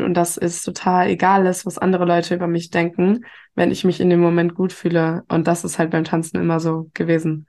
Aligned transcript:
und 0.00 0.14
dass 0.14 0.36
es 0.36 0.62
total 0.62 1.08
egal 1.08 1.46
ist, 1.46 1.66
was 1.66 1.78
andere 1.78 2.04
Leute 2.04 2.34
über 2.34 2.46
mich 2.46 2.70
denken, 2.70 3.24
wenn 3.54 3.70
ich 3.70 3.84
mich 3.84 4.00
in 4.00 4.10
dem 4.10 4.20
Moment 4.20 4.54
gut 4.54 4.72
fühle. 4.72 5.24
Und 5.28 5.46
das 5.46 5.64
ist 5.64 5.78
halt 5.78 5.90
beim 5.90 6.04
Tanzen 6.04 6.38
immer 6.38 6.60
so 6.60 6.90
gewesen. 6.94 7.46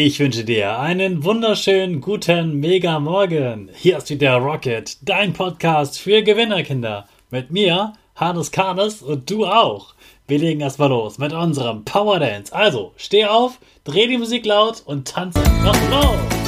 Ich 0.00 0.20
wünsche 0.20 0.44
dir 0.44 0.78
einen 0.78 1.24
wunderschönen 1.24 2.00
guten 2.00 2.60
Mega 2.60 3.00
Morgen. 3.00 3.68
Hier 3.74 3.98
ist 3.98 4.10
wieder 4.10 4.36
Rocket, 4.36 4.96
dein 5.02 5.32
Podcast 5.32 5.98
für 5.98 6.22
Gewinnerkinder. 6.22 7.08
Mit 7.30 7.50
mir, 7.50 7.94
Hannes 8.14 8.52
Karnes 8.52 9.02
und 9.02 9.28
du 9.28 9.44
auch. 9.44 9.94
Wir 10.28 10.38
legen 10.38 10.60
erstmal 10.60 10.90
los 10.90 11.16
mit 11.16 11.32
unserem 11.32 11.86
Power 11.86 12.18
Dance. 12.18 12.54
Also, 12.54 12.92
steh 12.98 13.24
auf, 13.24 13.58
dreh 13.84 14.06
die 14.08 14.18
Musik 14.18 14.44
laut 14.44 14.82
und 14.84 15.08
tanze 15.08 15.40
einfach 15.40 15.90
los. 15.90 16.47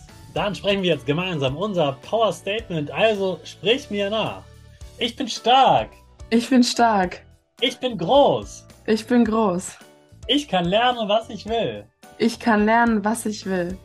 Dann 0.33 0.55
sprechen 0.55 0.83
wir 0.83 0.91
jetzt 0.91 1.05
gemeinsam 1.05 1.57
unser 1.57 1.93
Power 2.09 2.31
Statement. 2.31 2.91
Also 2.91 3.39
sprich 3.43 3.89
mir 3.89 4.09
nach. 4.09 4.43
Ich 4.97 5.15
bin 5.15 5.27
stark. 5.27 5.89
Ich 6.29 6.49
bin 6.49 6.63
stark. 6.63 7.21
Ich 7.59 7.77
bin 7.79 7.97
groß. 7.97 8.65
Ich 8.85 9.05
bin 9.05 9.25
groß. 9.25 9.77
Ich 10.27 10.47
kann 10.47 10.65
lernen, 10.65 11.09
was 11.09 11.29
ich 11.29 11.45
will. 11.47 11.85
Ich 12.17 12.39
kann 12.39 12.65
lernen, 12.65 13.03
was 13.03 13.25
ich 13.25 13.45
will. 13.45 13.77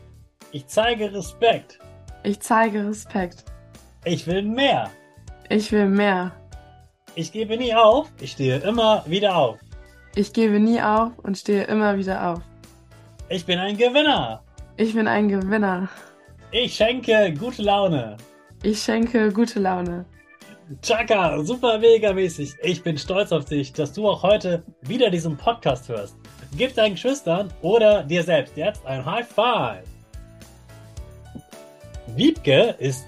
Ich 0.51 0.67
zeige 0.67 1.13
Respekt. 1.13 1.79
Ich 2.23 2.39
zeige 2.39 2.87
Respekt. 2.87 3.43
Ich 4.05 4.25
will 4.27 4.43
mehr. 4.43 4.89
Ich 5.49 5.71
will 5.71 5.87
mehr. 5.87 6.31
Ich 7.15 7.31
gebe 7.31 7.57
nie 7.57 7.73
auf. 7.73 8.07
Ich 8.21 8.31
stehe 8.31 8.57
immer 8.59 9.03
wieder 9.05 9.35
auf. 9.35 9.57
Ich 10.15 10.33
gebe 10.33 10.59
nie 10.59 10.81
auf 10.81 11.11
und 11.23 11.37
stehe 11.37 11.63
immer 11.65 11.97
wieder 11.97 12.29
auf. 12.29 12.41
Ich 13.29 13.45
bin 13.45 13.59
ein 13.59 13.75
Gewinner. 13.75 14.43
Ich 14.77 14.93
bin 14.93 15.07
ein 15.07 15.27
Gewinner. 15.27 15.89
Ich 16.51 16.75
schenke 16.75 17.33
gute 17.33 17.61
Laune. 17.61 18.15
Ich 18.63 18.81
schenke 18.81 19.33
gute 19.33 19.59
Laune. 19.59 20.05
Chaka, 20.81 21.43
super 21.43 21.77
mega 21.77 22.13
mäßig. 22.13 22.53
Ich 22.63 22.81
bin 22.81 22.97
stolz 22.97 23.33
auf 23.33 23.43
dich, 23.43 23.73
dass 23.73 23.91
du 23.91 24.07
auch 24.07 24.23
heute 24.23 24.63
wieder 24.81 25.09
diesen 25.09 25.35
Podcast 25.35 25.89
hörst. 25.89 26.15
Gib 26.55 26.73
deinen 26.73 26.93
Geschwistern 26.93 27.51
oder 27.61 28.01
dir 28.03 28.23
selbst 28.23 28.55
jetzt 28.55 28.85
ein 28.85 29.05
High 29.05 29.27
Five. 29.27 29.83
Wiebke 32.15 32.75
ist 32.79 33.05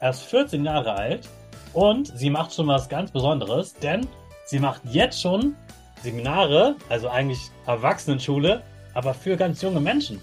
erst 0.00 0.22
14 0.26 0.64
Jahre 0.64 0.92
alt 0.94 1.28
und 1.72 2.16
sie 2.16 2.30
macht 2.30 2.54
schon 2.54 2.68
was 2.68 2.88
ganz 2.88 3.10
Besonderes, 3.10 3.74
denn 3.74 4.06
sie 4.44 4.60
macht 4.60 4.82
jetzt 4.84 5.20
schon 5.20 5.56
Seminare, 6.04 6.76
also 6.88 7.08
eigentlich 7.08 7.50
Erwachsenenschule, 7.66 8.62
aber 8.94 9.12
für 9.12 9.36
ganz 9.36 9.60
junge 9.60 9.80
Menschen 9.80 10.20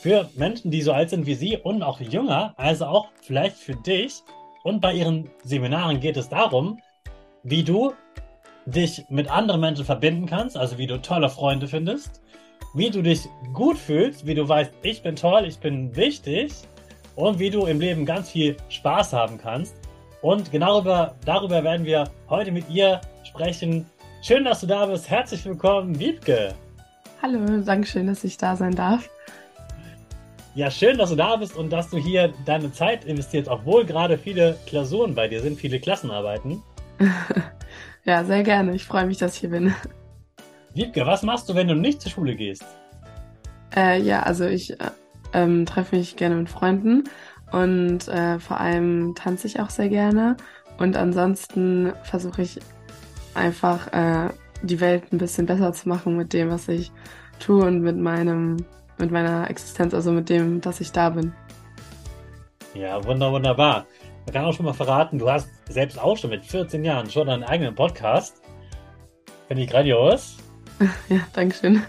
für 0.00 0.30
Menschen, 0.34 0.70
die 0.70 0.80
so 0.80 0.92
alt 0.92 1.10
sind 1.10 1.26
wie 1.26 1.34
Sie 1.34 1.58
und 1.58 1.82
auch 1.82 2.00
jünger, 2.00 2.54
also 2.56 2.86
auch 2.86 3.08
vielleicht 3.22 3.56
für 3.56 3.74
dich. 3.74 4.22
Und 4.64 4.80
bei 4.80 4.94
Ihren 4.94 5.30
Seminaren 5.44 6.00
geht 6.00 6.16
es 6.16 6.28
darum, 6.28 6.80
wie 7.42 7.62
du 7.62 7.92
dich 8.64 9.04
mit 9.10 9.30
anderen 9.30 9.60
Menschen 9.60 9.84
verbinden 9.84 10.26
kannst, 10.26 10.56
also 10.56 10.78
wie 10.78 10.86
du 10.86 11.00
tolle 11.00 11.28
Freunde 11.28 11.68
findest, 11.68 12.22
wie 12.74 12.90
du 12.90 13.02
dich 13.02 13.28
gut 13.52 13.76
fühlst, 13.76 14.26
wie 14.26 14.34
du 14.34 14.48
weißt, 14.48 14.72
ich 14.82 15.02
bin 15.02 15.16
toll, 15.16 15.44
ich 15.46 15.58
bin 15.58 15.94
wichtig 15.96 16.52
und 17.14 17.38
wie 17.38 17.50
du 17.50 17.66
im 17.66 17.80
Leben 17.80 18.06
ganz 18.06 18.30
viel 18.30 18.56
Spaß 18.68 19.12
haben 19.12 19.38
kannst. 19.38 19.74
Und 20.22 20.50
genau 20.50 20.80
darüber, 20.80 21.14
darüber 21.24 21.64
werden 21.64 21.84
wir 21.84 22.04
heute 22.28 22.52
mit 22.52 22.68
ihr 22.70 23.00
sprechen. 23.24 23.86
Schön, 24.22 24.44
dass 24.44 24.60
du 24.60 24.66
da 24.66 24.86
bist. 24.86 25.10
Herzlich 25.10 25.44
willkommen, 25.44 25.98
Wiebke. 25.98 26.54
Hallo, 27.22 27.62
danke 27.62 27.86
schön, 27.86 28.06
dass 28.06 28.24
ich 28.24 28.38
da 28.38 28.56
sein 28.56 28.74
darf. 28.74 29.10
Ja, 30.56 30.68
schön, 30.68 30.98
dass 30.98 31.10
du 31.10 31.16
da 31.16 31.36
bist 31.36 31.56
und 31.56 31.70
dass 31.70 31.90
du 31.90 31.96
hier 31.96 32.34
deine 32.44 32.72
Zeit 32.72 33.04
investierst, 33.04 33.48
obwohl 33.48 33.84
gerade 33.84 34.18
viele 34.18 34.58
Klausuren 34.66 35.14
bei 35.14 35.28
dir 35.28 35.40
sind, 35.40 35.60
viele 35.60 35.78
Klassenarbeiten. 35.78 36.60
ja, 38.04 38.24
sehr 38.24 38.42
gerne. 38.42 38.74
Ich 38.74 38.84
freue 38.84 39.06
mich, 39.06 39.18
dass 39.18 39.34
ich 39.34 39.40
hier 39.40 39.50
bin. 39.50 39.72
Wiebke, 40.74 41.06
was 41.06 41.22
machst 41.22 41.48
du, 41.48 41.54
wenn 41.54 41.68
du 41.68 41.76
nicht 41.76 42.00
zur 42.00 42.10
Schule 42.10 42.34
gehst? 42.34 42.64
Äh, 43.76 44.00
ja, 44.02 44.24
also 44.24 44.44
ich 44.44 44.72
äh, 44.72 44.90
ähm, 45.32 45.66
treffe 45.66 45.94
mich 45.94 46.16
gerne 46.16 46.34
mit 46.34 46.50
Freunden 46.50 47.04
und 47.52 48.08
äh, 48.08 48.40
vor 48.40 48.58
allem 48.58 49.14
tanze 49.14 49.46
ich 49.46 49.60
auch 49.60 49.70
sehr 49.70 49.88
gerne. 49.88 50.36
Und 50.78 50.96
ansonsten 50.96 51.92
versuche 52.02 52.42
ich 52.42 52.58
einfach 53.34 53.92
äh, 53.92 54.30
die 54.62 54.80
Welt 54.80 55.12
ein 55.12 55.18
bisschen 55.18 55.46
besser 55.46 55.72
zu 55.72 55.88
machen 55.88 56.16
mit 56.16 56.32
dem, 56.32 56.50
was 56.50 56.66
ich 56.66 56.90
tue 57.38 57.64
und 57.64 57.82
mit 57.82 57.96
meinem 57.96 58.56
mit 59.00 59.10
meiner 59.10 59.48
Existenz, 59.50 59.94
also 59.94 60.12
mit 60.12 60.28
dem, 60.28 60.60
dass 60.60 60.80
ich 60.80 60.92
da 60.92 61.10
bin. 61.10 61.32
Ja, 62.74 63.04
wunder, 63.04 63.32
wunderbar. 63.32 63.86
Man 64.26 64.34
kann 64.34 64.44
auch 64.44 64.54
schon 64.54 64.66
mal 64.66 64.74
verraten, 64.74 65.18
du 65.18 65.30
hast 65.30 65.50
selbst 65.68 65.98
auch 65.98 66.16
schon 66.16 66.30
mit 66.30 66.44
14 66.44 66.84
Jahren 66.84 67.10
schon 67.10 67.28
einen 67.28 67.42
eigenen 67.42 67.74
Podcast. 67.74 68.40
Finde 69.48 69.64
ich 69.64 69.70
grandios. 69.70 70.36
Ja, 71.10 71.18
danke 71.34 71.54
schön. 71.54 71.82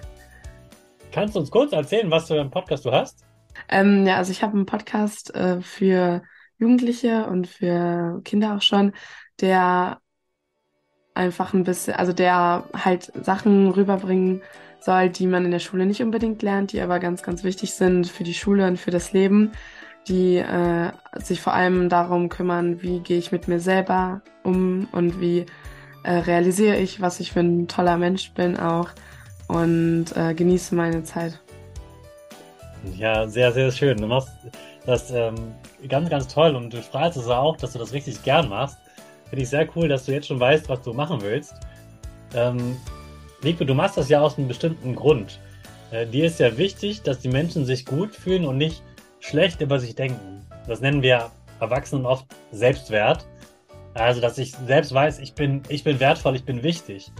Kannst 1.14 1.36
du 1.36 1.40
uns 1.40 1.50
kurz 1.50 1.72
erzählen, 1.72 2.12
was 2.12 2.28
für 2.28 2.40
einen 2.40 2.52
Podcast 2.52 2.84
du 2.84 2.92
hast? 2.92 3.24
Ähm, 3.70 4.06
ja, 4.06 4.18
also 4.18 4.32
ich 4.32 4.44
habe 4.44 4.54
einen 4.54 4.66
Podcast 4.66 5.34
äh, 5.36 5.62
für 5.62 6.24
Jugendliche 6.58 7.26
und 7.28 7.48
für 7.48 8.22
Kinder 8.24 8.56
auch 8.56 8.62
schon, 8.62 8.94
der 9.40 10.00
einfach 11.14 11.54
ein 11.54 11.64
bisschen, 11.64 11.96
also 11.96 12.14
der 12.14 12.66
halt 12.74 13.12
Sachen 13.24 13.70
rüberbringen 13.70 14.42
soll, 14.84 15.10
die 15.10 15.28
man 15.28 15.46
in 15.46 15.52
der 15.52 15.60
Schule 15.60 15.86
nicht 15.86 16.02
unbedingt 16.02 16.42
lernt, 16.42 16.72
die 16.72 16.82
aber 16.82 17.00
ganz, 17.00 17.24
ganz 17.24 17.44
wichtig 17.44 17.74
sind 17.74 18.08
für 18.08 18.24
die 18.24 18.34
Schule 18.34 18.68
und 18.68 18.78
für 18.78 18.92
das 18.92 19.14
Leben, 19.14 19.52
die 20.08 20.38
äh, 20.38 20.92
sich 21.16 21.42
vor 21.42 21.54
allem 21.54 21.90
darum 21.90 22.30
kümmern, 22.30 22.82
wie 22.82 23.00
gehe 23.00 23.18
ich 23.18 23.32
mit 23.32 23.48
mir 23.48 23.60
selber 23.60 24.22
um 24.44 24.88
und 24.92 25.22
wie 25.22 25.46
äh, 26.04 26.14
realisiere 26.14 26.78
ich, 26.78 27.02
was 27.02 27.20
ich 27.20 27.32
für 27.32 27.42
ein 27.42 27.68
toller 27.68 27.98
Mensch 27.98 28.32
bin 28.34 28.58
auch 28.58 28.90
und 29.48 30.06
äh, 30.16 30.34
genieße 30.34 30.74
meine 30.76 31.04
Zeit. 31.04 31.40
Ja, 32.96 33.28
sehr, 33.28 33.52
sehr 33.52 33.72
schön. 33.72 33.98
Du 33.98 34.08
machst 34.08 34.30
das 34.86 35.12
ähm, 35.12 35.36
ganz, 35.88 36.10
ganz 36.10 36.28
toll 36.28 36.56
und 36.56 36.74
du 36.74 36.82
strahlst 36.82 37.18
es 37.18 37.28
auch, 37.28 37.56
dass 37.58 37.74
du 37.74 37.80
das 37.80 37.94
richtig 37.94 38.24
gern 38.24 38.50
machst. 38.50 38.78
Finde 39.30 39.44
ich 39.44 39.50
sehr 39.50 39.68
cool, 39.76 39.88
dass 39.88 40.06
du 40.06 40.12
jetzt 40.12 40.28
schon 40.28 40.40
weißt, 40.40 40.68
was 40.68 40.82
du 40.82 40.94
machen 40.94 41.22
willst. 41.22 41.54
Ähm, 42.34 42.78
Nico, 43.44 43.64
du 43.64 43.74
machst 43.74 43.98
das 43.98 44.10
ja 44.10 44.22
aus 44.22 44.38
einem 44.38 44.48
bestimmten 44.48 44.96
Grund. 44.96 45.40
Äh, 45.92 46.06
dir 46.06 46.26
ist 46.26 46.40
ja 46.40 46.58
wichtig, 46.58 47.02
dass 47.02 47.20
die 47.20 47.28
Menschen 47.28 47.66
sich 47.66 47.86
gut 47.86 48.16
fühlen 48.16 48.46
und 48.46 48.58
nicht 48.58 48.84
schlecht 49.20 49.62
über 49.62 49.80
sich 49.80 49.96
denken. 49.96 50.46
Das 50.68 50.80
nennen 50.80 51.02
wir 51.02 51.32
Erwachsenen 51.60 52.06
oft 52.06 52.26
Selbstwert. 52.52 53.26
Also, 53.94 54.22
dass 54.22 54.38
ich 54.38 54.54
selbst 54.68 54.94
weiß, 54.94 55.20
ich 55.20 55.34
bin, 55.34 55.64
ich 55.70 55.84
bin 55.84 56.00
wertvoll, 56.00 56.36
ich 56.36 56.46
bin 56.46 56.64
wichtig. 56.64 57.12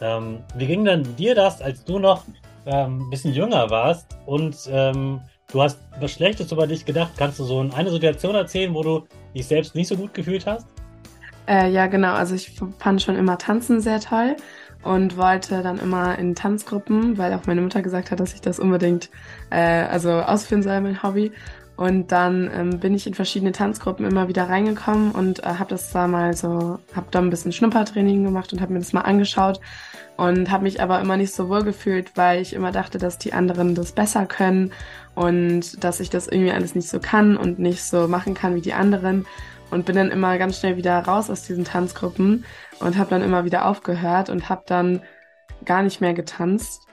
Ähm, 0.00 0.40
wie 0.54 0.66
ging 0.66 0.84
denn 0.84 1.16
dir 1.16 1.34
das, 1.34 1.60
als 1.60 1.84
du 1.84 1.98
noch 1.98 2.24
ähm, 2.66 3.06
ein 3.06 3.10
bisschen 3.10 3.32
jünger 3.32 3.68
warst 3.70 4.06
und 4.26 4.56
ähm, 4.70 5.20
du 5.50 5.62
hast 5.62 5.80
was 5.98 6.12
Schlechtes 6.12 6.52
über 6.52 6.66
dich 6.66 6.84
gedacht? 6.84 7.12
Kannst 7.16 7.38
du 7.40 7.44
so 7.44 7.60
eine 7.60 7.90
Situation 7.90 8.34
erzählen, 8.34 8.72
wo 8.74 8.82
du 8.82 9.06
dich 9.34 9.46
selbst 9.46 9.74
nicht 9.74 9.88
so 9.88 9.96
gut 9.96 10.14
gefühlt 10.14 10.46
hast? 10.46 10.66
Äh, 11.48 11.70
ja, 11.70 11.86
genau. 11.86 12.12
Also 12.12 12.34
ich 12.34 12.52
fand 12.78 13.02
schon 13.02 13.16
immer 13.16 13.38
Tanzen 13.38 13.80
sehr 13.80 13.98
toll 13.98 14.36
und 14.82 15.16
wollte 15.16 15.62
dann 15.62 15.78
immer 15.78 16.18
in 16.18 16.34
Tanzgruppen, 16.34 17.18
weil 17.18 17.34
auch 17.34 17.46
meine 17.46 17.60
Mutter 17.60 17.82
gesagt 17.82 18.10
hat, 18.10 18.20
dass 18.20 18.34
ich 18.34 18.40
das 18.40 18.58
unbedingt 18.58 19.10
äh, 19.50 19.84
also 19.84 20.10
ausführen 20.10 20.62
soll, 20.62 20.80
mein 20.80 21.02
Hobby. 21.02 21.32
Und 21.76 22.10
dann 22.10 22.50
ähm, 22.52 22.80
bin 22.80 22.92
ich 22.94 23.06
in 23.06 23.14
verschiedene 23.14 23.52
Tanzgruppen 23.52 24.04
immer 24.04 24.26
wieder 24.26 24.48
reingekommen 24.48 25.12
und 25.12 25.44
äh, 25.44 25.46
habe 25.46 25.70
das 25.70 25.92
da 25.92 26.08
mal 26.08 26.34
so, 26.34 26.80
habe 26.92 27.06
da 27.12 27.20
ein 27.20 27.30
bisschen 27.30 27.52
Schnuppertraining 27.52 28.24
gemacht 28.24 28.52
und 28.52 28.60
habe 28.60 28.72
mir 28.72 28.80
das 28.80 28.92
mal 28.92 29.02
angeschaut 29.02 29.60
und 30.16 30.50
habe 30.50 30.64
mich 30.64 30.82
aber 30.82 31.00
immer 31.00 31.16
nicht 31.16 31.32
so 31.32 31.48
wohl 31.48 31.62
gefühlt, 31.62 32.16
weil 32.16 32.42
ich 32.42 32.52
immer 32.52 32.72
dachte, 32.72 32.98
dass 32.98 33.18
die 33.18 33.32
anderen 33.32 33.76
das 33.76 33.92
besser 33.92 34.26
können 34.26 34.72
und 35.14 35.82
dass 35.84 36.00
ich 36.00 36.10
das 36.10 36.26
irgendwie 36.26 36.50
alles 36.50 36.74
nicht 36.74 36.88
so 36.88 36.98
kann 36.98 37.36
und 37.36 37.60
nicht 37.60 37.84
so 37.84 38.08
machen 38.08 38.34
kann 38.34 38.56
wie 38.56 38.60
die 38.60 38.74
anderen 38.74 39.24
und 39.70 39.86
bin 39.86 39.96
dann 39.96 40.10
immer 40.10 40.38
ganz 40.38 40.58
schnell 40.58 40.76
wieder 40.76 40.98
raus 40.98 41.30
aus 41.30 41.42
diesen 41.42 41.64
Tanzgruppen 41.64 42.44
und 42.80 42.96
habe 42.98 43.10
dann 43.10 43.22
immer 43.22 43.44
wieder 43.44 43.66
aufgehört 43.66 44.30
und 44.30 44.48
habe 44.48 44.62
dann 44.66 45.02
gar 45.64 45.82
nicht 45.82 46.00
mehr 46.00 46.14
getanzt 46.14 46.88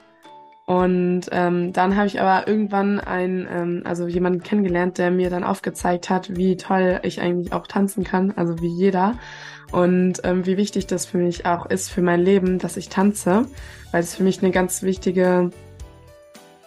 und 0.66 1.26
ähm, 1.30 1.72
dann 1.72 1.96
habe 1.96 2.08
ich 2.08 2.20
aber 2.20 2.48
irgendwann 2.48 2.98
ein, 2.98 3.46
ähm, 3.48 3.82
also 3.84 4.08
jemanden 4.08 4.42
kennengelernt, 4.42 4.98
der 4.98 5.12
mir 5.12 5.30
dann 5.30 5.44
aufgezeigt 5.44 6.10
hat, 6.10 6.36
wie 6.36 6.56
toll 6.56 6.98
ich 7.04 7.20
eigentlich 7.20 7.52
auch 7.52 7.68
tanzen 7.68 8.02
kann, 8.02 8.32
also 8.34 8.60
wie 8.60 8.66
jeder. 8.66 9.14
Und 9.70 10.20
ähm, 10.24 10.44
wie 10.44 10.56
wichtig 10.56 10.88
das 10.88 11.06
für 11.06 11.18
mich 11.18 11.46
auch 11.46 11.66
ist 11.66 11.90
für 11.90 12.02
mein 12.02 12.20
Leben, 12.20 12.58
dass 12.58 12.76
ich 12.76 12.88
tanze, 12.88 13.46
weil 13.92 14.02
es 14.02 14.16
für 14.16 14.24
mich 14.24 14.42
eine 14.42 14.50
ganz 14.50 14.82
wichtige 14.82 15.50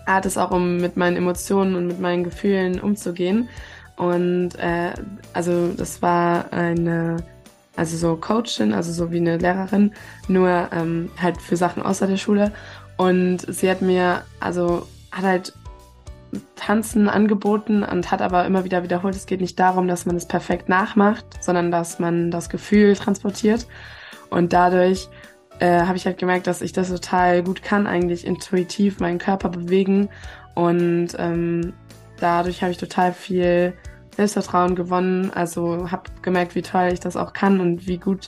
Art 0.06 0.26
ist, 0.26 0.38
auch 0.38 0.52
um 0.52 0.78
mit 0.78 0.96
meinen 0.96 1.18
Emotionen 1.18 1.76
und 1.76 1.88
mit 1.88 2.00
meinen 2.00 2.24
Gefühlen 2.24 2.80
umzugehen. 2.80 3.50
Und 4.00 4.56
äh, 4.56 4.94
also 5.34 5.68
das 5.78 6.02
war 6.02 6.52
eine 6.52 7.18
also 7.76 7.96
so 7.96 8.18
Coachin, 8.18 8.74
also 8.74 8.92
so 8.92 9.12
wie 9.12 9.18
eine 9.18 9.38
Lehrerin, 9.38 9.94
nur 10.28 10.68
ähm, 10.74 11.10
halt 11.20 11.42
für 11.42 11.56
Sachen 11.56 11.82
außer 11.82 12.08
der 12.08 12.18
Schule. 12.18 12.52
Und 12.98 13.40
sie 13.48 13.70
hat 13.70 13.82
mir, 13.82 14.24
also 14.42 14.86
hat 15.12 15.24
halt 15.24 15.54
Tanzen 16.58 17.08
angeboten 17.08 17.84
und 17.84 18.12
hat 18.12 18.22
aber 18.22 18.46
immer 18.46 18.66
wieder 18.66 18.84
wiederholt, 18.84 19.16
es 19.16 19.26
geht 19.26 19.40
nicht 19.40 19.58
darum, 19.60 19.88
dass 19.88 20.06
man 20.06 20.18
es 20.18 20.28
perfekt 20.28 20.68
nachmacht, 20.68 21.26
sondern 21.42 21.72
dass 21.72 22.00
man 22.00 22.32
das 22.32 22.50
Gefühl 22.50 22.96
transportiert. 22.96 23.66
Und 24.30 24.52
dadurch 24.52 25.08
äh, 25.60 25.82
habe 25.82 25.96
ich 25.96 26.06
halt 26.06 26.18
gemerkt, 26.18 26.48
dass 26.48 26.62
ich 26.62 26.74
das 26.74 26.90
total 26.90 27.44
gut 27.44 27.64
kann, 27.64 27.88
eigentlich 27.88 28.28
intuitiv 28.28 29.00
meinen 29.00 29.20
Körper 29.20 29.50
bewegen. 29.50 30.10
Und 30.54 31.10
ähm, 31.18 31.74
dadurch 32.20 32.62
habe 32.62 32.72
ich 32.72 32.78
total 32.78 33.14
viel 33.14 33.74
Selbstvertrauen 34.28 34.76
gewonnen. 34.76 35.32
Also 35.34 35.92
habe 35.92 36.04
gemerkt, 36.22 36.56
wie 36.56 36.62
toll 36.62 36.90
ich 36.92 37.00
das 37.00 37.16
auch 37.16 37.34
kann 37.34 37.60
und 37.60 37.88
wie 37.88 37.98
gut 37.98 38.28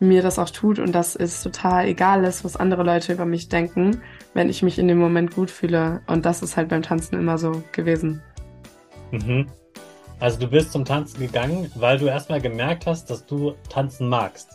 mir 0.00 0.22
das 0.22 0.38
auch 0.38 0.50
tut 0.50 0.78
und 0.78 0.92
dass 0.92 1.16
es 1.16 1.42
total 1.42 1.86
egal 1.86 2.24
ist, 2.24 2.44
was 2.44 2.56
andere 2.56 2.82
Leute 2.84 3.12
über 3.12 3.24
mich 3.24 3.48
denken, 3.48 4.00
wenn 4.34 4.48
ich 4.48 4.62
mich 4.62 4.78
in 4.78 4.88
dem 4.88 4.98
Moment 4.98 5.34
gut 5.34 5.50
fühle. 5.50 6.02
Und 6.06 6.24
das 6.24 6.42
ist 6.42 6.56
halt 6.56 6.68
beim 6.68 6.82
Tanzen 6.82 7.18
immer 7.18 7.38
so 7.38 7.62
gewesen. 7.72 8.22
Mhm. 9.10 9.46
Also 10.20 10.40
du 10.40 10.48
bist 10.48 10.72
zum 10.72 10.84
Tanzen 10.84 11.20
gegangen, 11.20 11.70
weil 11.74 11.98
du 11.98 12.06
erstmal 12.06 12.40
gemerkt 12.40 12.86
hast, 12.86 13.10
dass 13.10 13.24
du 13.26 13.54
tanzen 13.68 14.08
magst. 14.08 14.50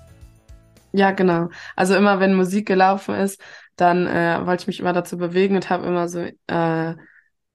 Ja, 0.92 1.12
genau. 1.12 1.50
Also 1.76 1.96
immer 1.96 2.20
wenn 2.20 2.36
Musik 2.36 2.68
gelaufen 2.68 3.16
ist, 3.16 3.42
dann 3.76 4.06
äh, 4.08 4.46
wollte 4.46 4.64
ich 4.64 4.68
mich 4.68 4.80
immer 4.80 4.94
dazu 4.94 5.18
bewegen 5.18 5.56
und 5.56 5.70
habe 5.70 5.88
immer 5.88 6.08
so, 6.08 6.20
äh, 6.48 6.96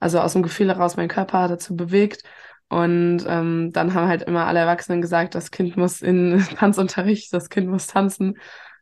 also 0.01 0.21
aus 0.21 0.33
dem 0.33 0.43
Gefühl 0.43 0.69
heraus 0.69 0.97
meinen 0.97 1.09
Körper 1.09 1.49
dazu 1.49 1.77
bewegt. 1.77 2.25
Und 2.69 3.25
ähm, 3.27 3.71
dann 3.73 3.95
haben 3.95 4.09
halt 4.09 4.23
immer 4.23 4.47
alle 4.47 4.61
Erwachsenen 4.61 5.01
gesagt, 5.01 5.35
das 5.35 5.51
Kind 5.51 5.77
muss 5.77 6.03
in 6.03 6.45
Tanzunterricht, 6.57 7.33
das 7.33 7.49
Kind 7.49 7.69
muss 7.69 7.87
tanzen. 7.87 8.39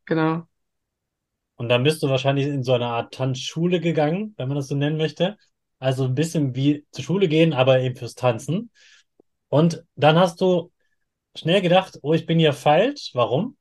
Genau. 0.06 0.46
Und 1.56 1.68
dann 1.68 1.84
bist 1.84 2.02
du 2.02 2.08
wahrscheinlich 2.08 2.46
in 2.46 2.62
so 2.62 2.72
eine 2.74 2.86
Art 2.86 3.14
Tanzschule 3.14 3.80
gegangen, 3.80 4.34
wenn 4.36 4.48
man 4.48 4.56
das 4.56 4.68
so 4.68 4.74
nennen 4.74 4.96
möchte. 4.98 5.36
Also 5.78 6.04
ein 6.04 6.14
bisschen 6.14 6.54
wie 6.54 6.86
zur 6.90 7.04
Schule 7.04 7.28
gehen, 7.28 7.52
aber 7.52 7.80
eben 7.80 7.96
fürs 7.96 8.14
Tanzen. 8.14 8.70
Und 9.48 9.84
dann 9.94 10.18
hast 10.18 10.40
du 10.40 10.72
schnell 11.36 11.62
gedacht, 11.62 11.98
oh, 12.02 12.12
ich 12.14 12.26
bin 12.26 12.38
hier 12.38 12.52
falsch. 12.52 13.10
Warum? 13.14 13.56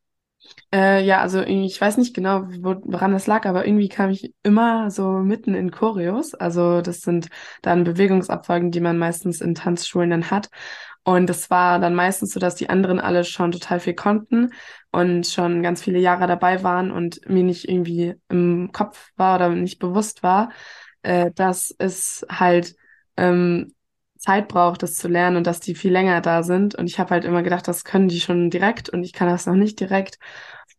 Äh, 0.74 1.04
ja, 1.06 1.22
also 1.22 1.42
ich 1.42 1.80
weiß 1.80 1.98
nicht 1.98 2.14
genau, 2.16 2.44
woran 2.60 3.12
das 3.12 3.28
lag, 3.28 3.46
aber 3.46 3.66
irgendwie 3.66 3.90
kam 3.90 4.10
ich 4.10 4.34
immer 4.44 4.92
so 4.92 5.20
mitten 5.20 5.54
in 5.56 5.72
Choreos. 5.72 6.34
Also 6.34 6.82
das 6.82 7.02
sind 7.02 7.30
dann 7.62 7.84
Bewegungsabfolgen, 7.84 8.72
die 8.72 8.82
man 8.82 8.98
meistens 8.98 9.42
in 9.42 9.56
Tanzschulen 9.56 10.10
dann 10.10 10.32
hat. 10.32 10.50
Und 11.04 11.28
das 11.30 11.50
war 11.52 11.80
dann 11.80 11.94
meistens 11.96 12.34
so, 12.34 12.40
dass 12.40 12.56
die 12.56 12.70
anderen 12.70 13.00
alle 13.00 13.24
schon 13.24 13.52
total 13.52 13.80
viel 13.80 13.94
konnten 13.94 14.52
und 14.92 15.28
schon 15.28 15.62
ganz 15.62 15.84
viele 15.84 16.00
Jahre 16.00 16.26
dabei 16.28 16.64
waren 16.64 16.92
und 16.92 17.30
mir 17.30 17.44
nicht 17.44 17.70
irgendwie 17.70 18.16
im 18.30 18.72
Kopf 18.72 19.12
war 19.16 19.36
oder 19.36 19.50
nicht 19.50 19.78
bewusst 19.80 20.24
war, 20.24 20.52
äh, 21.04 21.32
dass 21.36 21.74
es 21.78 22.26
halt 22.30 22.76
ähm, 23.18 23.75
Zeit 24.26 24.48
braucht, 24.48 24.84
das 24.84 24.96
zu 24.96 25.08
lernen 25.08 25.38
und 25.38 25.48
dass 25.48 25.60
die 25.60 25.76
viel 25.76 25.92
länger 25.92 26.20
da 26.22 26.44
sind. 26.44 26.76
Und 26.76 26.88
ich 26.88 27.00
habe 27.00 27.12
halt 27.12 27.26
immer 27.26 27.44
gedacht, 27.44 27.68
das 27.68 27.84
können 27.84 28.08
die 28.08 28.20
schon 28.20 28.50
direkt 28.50 28.90
und 28.90 29.04
ich 29.04 29.14
kann 29.14 29.30
das 29.30 29.46
noch 29.46 29.56
nicht 29.56 29.80
direkt. 29.80 30.18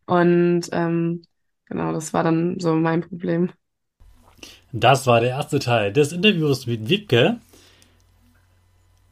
Und 0.05 0.63
ähm, 0.71 1.23
genau, 1.65 1.93
das 1.93 2.13
war 2.13 2.23
dann 2.23 2.59
so 2.59 2.75
mein 2.75 3.01
Problem. 3.01 3.51
Das 4.73 5.07
war 5.07 5.21
der 5.21 5.29
erste 5.29 5.59
Teil 5.59 5.93
des 5.93 6.11
Interviews 6.11 6.67
mit 6.67 6.89
Wiebke. 6.89 7.37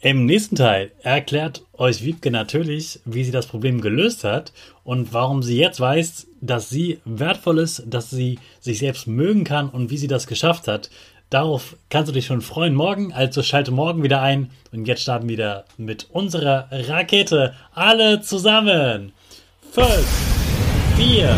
Im 0.01 0.25
nächsten 0.25 0.55
Teil 0.55 0.91
erklärt 1.01 1.63
euch 1.73 2.03
Wiebke 2.03 2.29
natürlich, 2.29 2.99
wie 3.05 3.23
sie 3.23 3.31
das 3.31 3.47
Problem 3.47 3.81
gelöst 3.81 4.23
hat 4.23 4.51
und 4.83 5.13
warum 5.13 5.41
sie 5.41 5.57
jetzt 5.57 5.79
weiß, 5.79 6.27
dass 6.41 6.69
sie 6.69 6.99
wertvoll 7.05 7.57
ist, 7.59 7.83
dass 7.87 8.11
sie 8.11 8.37
sich 8.59 8.79
selbst 8.79 9.07
mögen 9.07 9.45
kann 9.45 9.69
und 9.69 9.89
wie 9.89 9.97
sie 9.97 10.07
das 10.07 10.27
geschafft 10.27 10.67
hat. 10.67 10.91
Darauf 11.29 11.75
kannst 11.89 12.09
du 12.09 12.13
dich 12.13 12.27
schon 12.27 12.41
freuen 12.41 12.75
morgen, 12.75 13.11
also 13.11 13.41
schalte 13.41 13.71
morgen 13.71 14.03
wieder 14.03 14.21
ein 14.21 14.51
und 14.71 14.85
jetzt 14.85 15.01
starten 15.01 15.27
wir 15.27 15.33
wieder 15.33 15.65
mit 15.77 16.07
unserer 16.11 16.67
Rakete. 16.71 17.53
Alle 17.73 18.21
zusammen. 18.21 19.11
5, 19.71 19.89
4, 20.97 21.37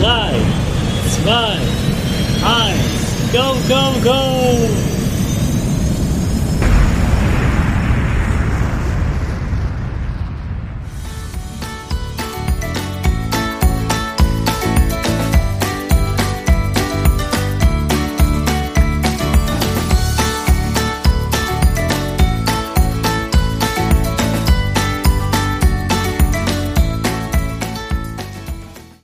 3, 0.00 0.32
2, 1.24 1.58
1, 2.42 3.32
go, 3.32 3.56
go, 3.68 4.00
go! 4.02 4.79